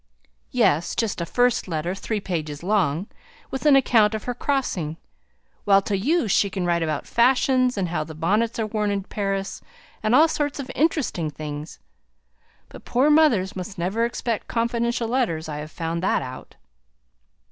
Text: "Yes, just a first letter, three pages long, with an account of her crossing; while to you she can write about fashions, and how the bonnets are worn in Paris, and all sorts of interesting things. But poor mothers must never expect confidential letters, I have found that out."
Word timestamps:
"Yes, 0.49 0.95
just 0.95 1.21
a 1.21 1.27
first 1.27 1.67
letter, 1.67 1.93
three 1.93 2.19
pages 2.19 2.63
long, 2.63 3.05
with 3.51 3.67
an 3.67 3.75
account 3.75 4.15
of 4.15 4.23
her 4.23 4.33
crossing; 4.33 4.97
while 5.63 5.83
to 5.83 5.95
you 5.95 6.27
she 6.27 6.49
can 6.49 6.65
write 6.65 6.81
about 6.81 7.05
fashions, 7.05 7.77
and 7.77 7.89
how 7.89 8.03
the 8.03 8.15
bonnets 8.15 8.57
are 8.57 8.65
worn 8.65 8.89
in 8.89 9.03
Paris, 9.03 9.61
and 10.01 10.15
all 10.15 10.27
sorts 10.27 10.59
of 10.59 10.71
interesting 10.73 11.29
things. 11.29 11.77
But 12.67 12.83
poor 12.83 13.11
mothers 13.11 13.55
must 13.55 13.77
never 13.77 14.03
expect 14.03 14.47
confidential 14.47 15.07
letters, 15.07 15.47
I 15.47 15.57
have 15.57 15.69
found 15.69 16.01
that 16.01 16.23
out." 16.23 16.55